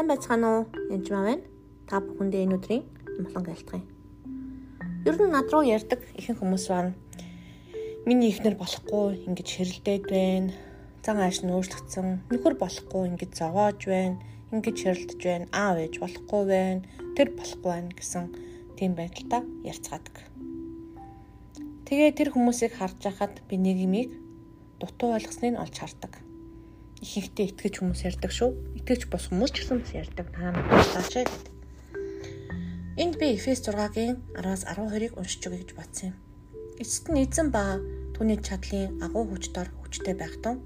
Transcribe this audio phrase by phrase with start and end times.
[0.00, 0.64] Сайн байцгаана уу?
[0.88, 1.44] Янж маа байна.
[1.84, 2.84] Та бүхэндээ энэ өдрийн
[3.20, 3.82] амглан гэлтгий.
[5.04, 6.96] Ер нь над руу ярьдаг ихэнх хүмүүс байна.
[8.08, 10.56] Миний ихнэр болохгүй ингэж хэрэлдээд байна.
[11.04, 12.32] Зан ааш нь өөрчлөгдсөн.
[12.32, 14.16] Нөхөр болохгүй ингэж зовоож байна.
[14.48, 15.52] Ингэж хэрэлдэж байна.
[15.52, 16.80] Аав ээж болохгүй байна.
[17.12, 18.24] Тэр болохгүй байна гэсэн
[18.80, 20.16] тийм байдалтай ярьцгаадаг.
[21.84, 24.16] Тэгээ тэр хүмүүсийг харж байхад би юмыг
[24.80, 26.24] дутуу ойлгосныг олж хардаг
[27.00, 28.50] ихэнхдээ итгэж хүмүүс ярьдаг шүү.
[28.80, 30.26] Итгэж бос хүмүүс ч гэсэн бас ярьдаг.
[30.30, 31.54] Та надаас гэдэг.
[33.00, 36.16] Энд би Эфес 6-гийн 10-аас 12-ыг уншиж өгье гэж бодсон юм.
[36.76, 37.80] Эцэст нь эзэн ба
[38.12, 40.60] түүний чадлын агуу хүч дор хүчтэй байх тун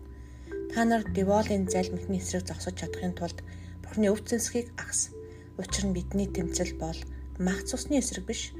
[0.75, 3.39] та нар деволын залмихны эсрэг зогсож чадахын тулд
[3.87, 5.15] Бурхны өв зэнсхийг агс.
[5.55, 6.99] Учир нь бидний тэмцэл бол
[7.39, 8.51] мах цусны эсрэг биш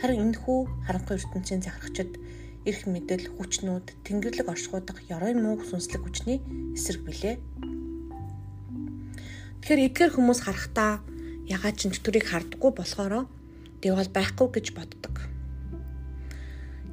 [0.00, 2.16] харин энэхүү харанхуй ертөнцийн захирагчд
[2.66, 6.42] эрх мэдэл, хүчнүүд, тэнгэрлэг оршихуудах ёрой мууг сүнслэг хүчний
[6.74, 7.36] эсрэг билээ.
[9.62, 11.04] Тэгэхээр эдгээр хүмүүс харахтаа
[11.46, 13.28] ягаад ч чөтгөрийг хардггүй болохоро
[13.82, 15.14] дэвал байхгүй гэж боддог.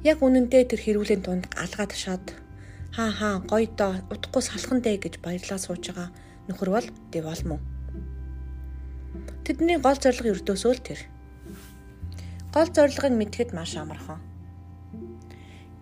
[0.06, 2.36] Яг үнэндээ тэр хэрүүлийн дунд алгаа ташаад
[2.94, 6.08] хаа хаа гоё доо утгагүй салхан дээ гэж баярлаа сууж байгаа
[6.48, 7.60] нөхөр бол дэвал мөн.
[9.44, 11.00] Тэдний гол зорилго өрдөөсөө л тэр.
[12.54, 14.20] Гол зорилгыг мэдхэд маш амархан.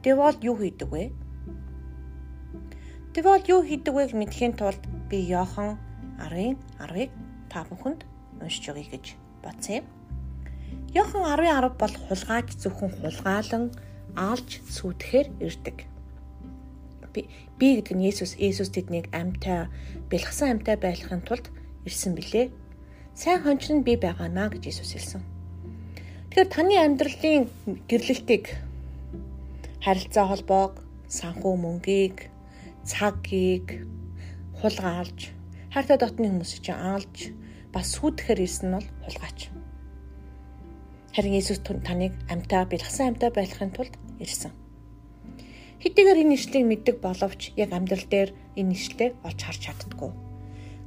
[0.05, 1.17] Девол юу хийдэг вэ?
[3.17, 5.81] Девол юу хийдэг вэ мэдхийн тулд би Йохан
[6.21, 7.11] 10-ын 10-ыг
[7.49, 8.05] та бүхэнд
[8.37, 9.87] уншиж өгье гэж бодсон юм.
[10.93, 13.65] Йохан 10:10 бол хулгайч зөвхөн хулгаалan
[14.13, 15.89] аалж сүтгэхэр ирдэг.
[17.57, 19.73] Би гэдэг нь Есүс Есүс тэднийг амьтаа
[20.13, 21.49] бэлгсэн амьтаа байлгахын тулд
[21.89, 22.53] ирсэн билээ.
[23.17, 25.23] Сайн хонч нь би байгаа наа гэж Есүс хэлсэн.
[26.29, 27.49] Тэгэхээр таны амьдралын
[27.89, 28.74] гэрлэлтийг
[29.85, 30.81] харилцаа холбоог,
[31.13, 32.33] санхүү мөнгийг,
[32.89, 33.85] цагийг
[34.57, 35.29] хулгайлж,
[35.77, 37.37] хайртай дотны хүмүүсийг чинь аалж,
[37.69, 39.53] бас сүтгэхэр ирсэн нь бол хулгайч.
[41.13, 43.93] Харин Иесус таныг амьтаа бэлгсэн амьтаа байхын тулд
[44.25, 44.57] ирсэн.
[45.85, 50.11] Хэдийгээр энэ ишлийг мэддэг боловч яг амьдрал дээр энэ ишлээ олж харж чаддгүй.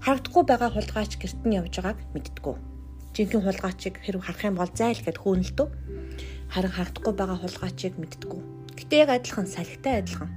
[0.02, 2.56] Харагдахгүй байгаа хулгайч гэрт нь явж байгааг мэддэггүй.
[3.14, 5.68] Жинхэнэ хулгайчийг хэрв харах юм бол зайл гэд хөөнөлдөө.
[6.50, 10.30] Харин харагдахгүй байгаа хулгайчийг мэддэггүй Гэтэ яг адилхан салхитай адилхан.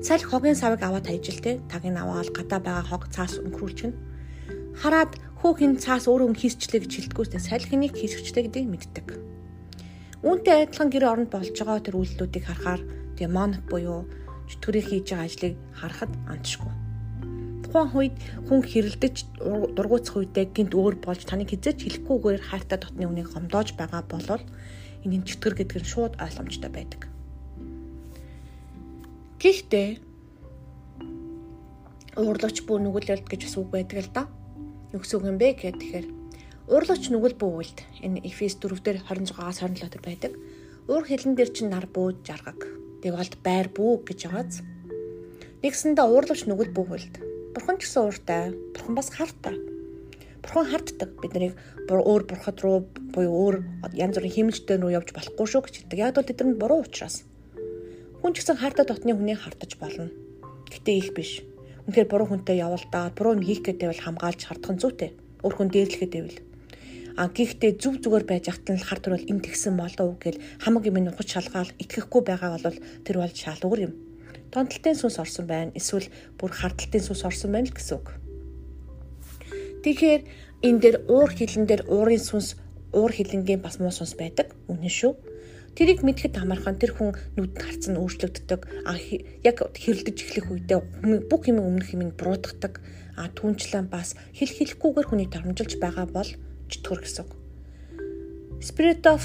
[0.00, 1.60] Салхи хогийн савыг аваад хайжилтэй.
[1.68, 3.96] Тагийг аваад гадаа байгаа хог цаас өнгөрүүлчихнэ.
[4.80, 9.06] Хараад хүүхийн цаас өөрөө хийсчлээ гэж хэлдэггүйтэй салхиныг хийсгчтэй гэдгийг мэддэг.
[10.24, 12.82] Үүнтэй адилхан гэр оронд болж байгаа тэр үйлдэлүүдийг харахаар
[13.20, 14.08] демоник буюу
[14.48, 16.72] чөтгөрийн хийж байгаа ажлыг харахад амтшгүй.
[17.64, 18.16] Тухайн үед
[18.48, 19.16] хүн хэрэлдэж
[19.76, 24.44] дургуутсах үедээ гинт өөр болж таныг хизээч хэлэхгүйгээр хайртай дотны үнийг гомдоож байгаа болвол
[25.14, 27.02] энэ чөтгөр гэдэг нь шууд ойлгомжтой байдаг.
[29.38, 29.88] Гэхдээ
[32.16, 34.22] уурлууч бүү нүгэлэлт гэж бас үг байдаг л да.
[34.90, 36.06] Гэсэн үг юм бэ гэхээр тэгэхээр
[36.72, 40.32] уурлууч нүгэл бүү үлд энэ Эфес 4 дээр 26-аас 27 дээр байдаг.
[40.88, 42.60] Уур хилэн дээр чинь нар бүү жаргаг.
[43.04, 44.64] Тэгвалд байр бүү гэж байгааз.
[45.60, 47.14] Нэгсэндээ уурлууч нүгэл бүү үлд.
[47.52, 48.56] Бурхан ч гэсэн ууртай.
[48.72, 49.75] Бурхан бас хартай
[50.46, 51.54] бурхан харддаг бид нарыг
[51.90, 53.56] өөр бурхад руу буюу өөр
[53.98, 55.98] янз бүрийн химэлжтэй рүү явж болохгүй шүү гэж хэлдэг.
[55.98, 57.26] Яг бол тэд нар буруу учраас.
[58.22, 60.06] Хүн ч гэсэн хартаа дотны хүнийг хартаж болно.
[60.70, 61.42] Гэтэ их биш.
[61.90, 65.10] Үнэхээр буруу хүнтэй явалдаа буруу юм хийх гэдэг бол хамгаалж хардах нь зүйтэй.
[65.42, 66.38] Өөр хүн дээрлэхэд байвал.
[67.16, 71.00] А гэхдээ зүв зүгээр байж ахтан л хар төрөл энэ тэгсэн болов гэл хамаг юм
[71.00, 73.92] нухаж шалгаал итгэхгүй байгаа бол тэр бол шал өөр юм.
[74.52, 75.72] Тонтолтын сүнс орсон байна.
[75.72, 78.25] Эсвэл бүр хардталтын сүнс орсон байна л гэсэн үг.
[79.86, 80.22] Тэгэхээр
[80.66, 82.58] энэ дээр уур хилэн дээр уурын сүнс
[82.90, 84.50] уур хилэнгийн бас муу сүнс байдаг.
[84.66, 85.14] Үнэн шүү.
[85.78, 88.60] Тэрийг мэдхэд амархан тэр хүн нүдэнд харцсан өөрчлөгддөг.
[88.82, 88.98] А
[89.46, 90.80] яг хэрэлдэж эхлэх үедээ
[91.30, 92.82] бүх юм өмнөх юм буруутгадаг.
[93.14, 96.30] А түнчлэн бас хэл хэлэхгүйгээр хүний дарамжилж байгаа бол
[96.66, 97.26] чөтгөр гэсэн.
[98.58, 99.22] Spirit of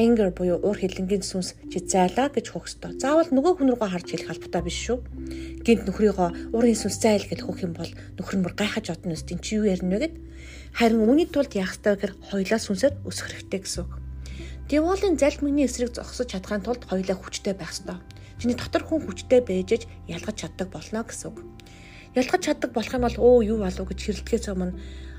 [0.00, 2.96] anger буюу уур хилэнгийн сүнс чи зайлаа гэж хөх ёстой.
[2.96, 4.98] Заавал нөгөө хүн рүүгээ харж хэлэх албатай биш шүү.
[5.60, 9.44] Гинт нөхрийгөө уурын сүнс зайл гэж хөх юм бол нөхөр мөр гайхаж одно өст эн
[9.44, 10.14] чи юу ярина вэ гэд.
[10.72, 13.92] Харин үүний тулд яах ёстой гэхээр хоёлаа сүнсээр өсөх хэрэгтэй гэсэн үг.
[14.72, 18.00] Деволын залмигны эсрэг зогсож чадхын тулд хоёлаа хүчтэй байх ёстой.
[18.40, 21.44] Чиний дотор хүн хүчтэй бэжэж ялгаж чаддаг болно гэсэн үг.
[22.16, 24.78] Ялгаж чаддаг болох юм бол өө юу болов гэж хэрэлдэхээс өмнө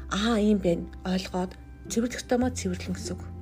[0.10, 1.54] аа ийм байна ойлгоод
[1.92, 3.41] цэвэрлэх маа цэвэрлэн гэсэн үг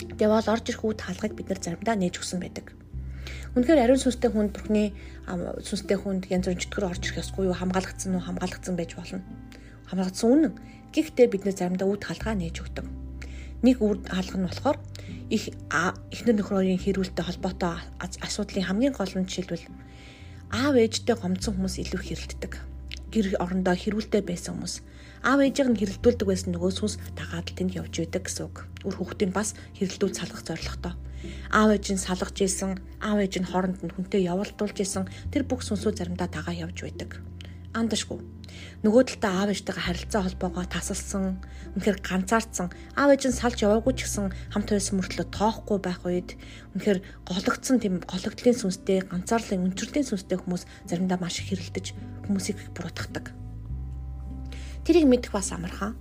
[0.00, 2.72] Тэгвэл орж ирэх үе хаалгыг бид нар заримдаа нээж өгсөн байдаг.
[3.52, 4.94] Үнэхээр ариун сүнстэй хүнд бурхны
[5.66, 9.20] сүнстэй хүнд янз бүрийн чөтгөр орж ирэх ёсгүй юу хамгаалагдсан уу хамгаалагдсан байж болно.
[9.90, 10.54] Хамгаалагдсан үнэн.
[10.94, 12.86] Гэхдээ бид нар заримдаа үд хаалгаа нээж өгдөг.
[13.66, 14.78] Нэг үр хаалга нь болохоор
[15.28, 15.44] их
[16.14, 19.66] эхнэр нөхрөөрийн хэрүүлтэй холбоотой асуудлын хамгийн гол нь жишээлбэл
[20.50, 22.69] аав ээжтэй гомдсон хүмүүс илүү хэрэлддэг.
[23.12, 24.74] Гэр орондоо хэрүүлтэй байсан хүмүүс
[25.20, 28.56] аав ээжийг нь хэрэлдүүлдэг байсан нөгөө сүнс дагаад л тэнд явж байдаг гэсэн үг.
[28.88, 30.94] Үр хүүхдийг бас хэрэлдүүл салгах зорилготой.
[31.52, 35.60] Аав ээж нь салгаж исэн, аав ээж нь хооронд нь хүнтэй явуулдуулж исэн тэр бүх
[35.60, 37.20] сүнсүүд заримдаа дагаа явж байдаг.
[37.70, 38.18] Андашгүй.
[38.82, 41.38] Нөгөө талдаа аав ээжтэйгээ харилцаа холбоогоо тасалсан,
[41.78, 42.66] үнэхээр ганцаардсан,
[42.98, 46.34] аав ээж нь салж яваагүй ч гэсэн хамт байсан мөртлөө тоохгүй байх үед
[46.74, 46.98] үнэхээр
[47.30, 51.94] гологдсон тийм гологдлын сүнстэй, ганцаарлын өнчрлийн сүнстэй хүмүүс заримдаа маш их хэрэлдэж
[52.26, 53.30] хүмүүсийг буруутгадаг.
[54.82, 55.94] Тэрийг мэдэх бас амархан.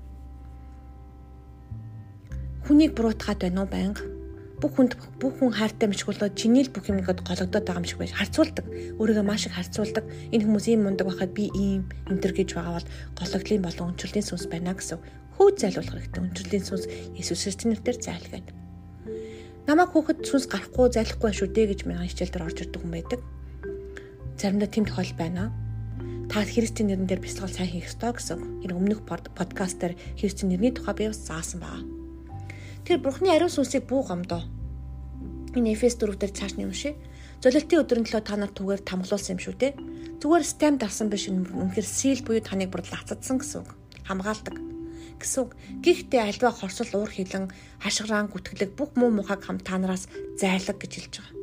[2.65, 4.18] Хүнийг буруутгаад байна уу байнга?
[4.59, 7.87] Бүх хүнд бүх хүн хайртай мэж болоод чиний л бүх юм ихэд гологдоод байгаа юм
[7.87, 8.65] шиг байж харцуулдаг.
[8.99, 10.03] Өөрийгөө маш их харцуулдаг.
[10.35, 14.51] Энэ хүмүүс ийм мундаг байхад би ийм энтер гэж байгаа бол гологдлын болон өнчрлийн сүнс
[14.51, 14.99] байна гэсэн
[15.39, 16.23] хөө зайлуулах хэрэгтэй.
[16.27, 16.85] Өнчрлийн сүнс
[17.15, 18.47] Есүс Христосийн нэрээр зайлгээд.
[19.63, 23.19] Намайг хүүхэд сүнс гарахгүй зайлахгүй шүү дээ гэж мянган хичээл дээр орж ирдэг хүн байдаг.
[24.35, 25.55] Заримдаа тийм тохиол байна
[26.27, 28.67] та Христийн нэрэн дээр бясалгал сайн хийх ёстой гэсэн.
[28.67, 31.98] Энэ өмнөх подкаст дээр Христийн нэрний тухай би бас заасан байгаа.
[32.89, 34.41] Тэр Бурхны ариун сүнсийг бүү гомдоо.
[35.53, 36.97] Энэ Эфес 4 дээр цааш нь ши.
[37.37, 39.77] Золилтын өдрийн төлөө та нар түгээр тамглуулсан юм шүү те.
[40.17, 43.77] Зүгээр стем дарсан биш үнэхээр сил буюу таныг бүр лацадсан гэсэн үг.
[44.09, 44.57] Хамгаалдаг
[45.21, 45.53] гэсэн.
[45.85, 50.09] Гэхдээ альва хорсол уур хилэн хашгираан гүтгэлэг бүх муу мухаг хам танараас
[50.41, 51.37] зайлаг гэж хэлж байгаа.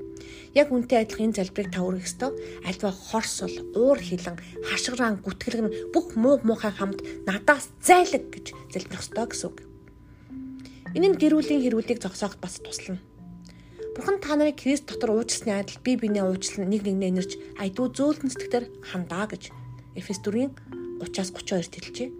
[0.58, 2.34] Яг үнтэй адилхан энэ залбирыг та өргөх ёстой.
[2.66, 4.34] Альва хорсол, уур хилэн,
[4.66, 9.65] хашгираан, гүтгэл нь бүх муу муухай хамт надаас зайлаг гэж залбирх ёстой гэсэн үг.
[10.96, 13.04] Энэ нь гэрүүлийн хэрүүлийг зогсооход бас туслана.
[13.92, 18.32] Бурхан та нарыг Христ дотор уучлсны адил бие биенээ уучлан нэг нэгнээ нэрч айдуу зөөлөн
[18.32, 19.52] сэтгэлээр хандаа гэж
[19.92, 20.56] Эфес 4-ийн
[21.04, 22.10] 30-аас 32-т хэлжээ.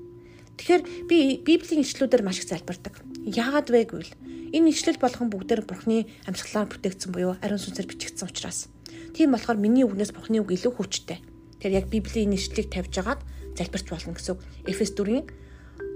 [0.61, 3.01] Тэгэхээр би Библийн ишлүүдээр маш их залбирдаг.
[3.25, 4.13] Яагаад вэ гэвэл
[4.53, 8.69] Энэ ишлэл болгон бүгдээр Бурхны амьсгалаар бүтээгдсэн буюу ариун сүнсээр бичигдсэн учраас.
[9.13, 11.19] Тийм болохоор миний үгнээс Бурхны үг илүү хүчтэй.
[11.61, 13.21] Тэр яг Библийн ишлэлийг тавьж агаад
[13.59, 14.41] залбирч болно гэсэн үг.
[14.71, 15.27] Эфес 4-ийн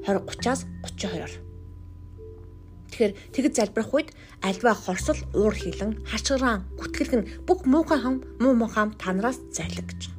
[0.04, 1.49] 20-30-аас 32-оор.
[2.90, 4.08] Тэгэхээр тэгэд залбирах үед
[4.42, 10.10] альва хорсол, уур хилэн, хашгираан, гүтгэлгэн бүх муухай хам, муу мухам танараас зайлаг гэж.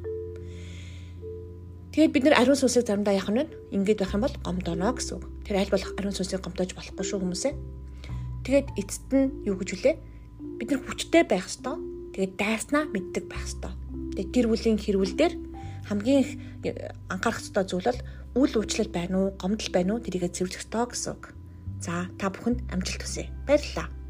[1.92, 3.52] Тэгээд бид нэр ариун сүнсийг заримдаа яах нь?
[3.68, 5.28] Ингээд байх юм бол гомдоно гэсэн үг.
[5.44, 7.52] Тэр аль болох ариун сүнсийг гомдоож болохгүй шүү хүмүүсээ.
[8.48, 9.96] Тэгээд эцэст нь юу гэж үлээ?
[10.56, 11.76] Бид нар хүчтэй байх ёстой.
[12.16, 13.76] Тэгээд дайснаа мэддэг байх ёстой.
[14.16, 15.34] Тэгээд гэр бүлийн хэрүүл дээр
[15.92, 16.30] хамгийн их
[17.12, 18.00] анхаарах ёстой зүйл бол
[18.40, 21.36] үл уучлал байна уу, гомдол байна уу тэрийгэ зэвлэх ёстой гэсэн үг.
[21.82, 23.26] За та бүхэнд амжилт хүсье.
[23.46, 24.01] Баярлалаа.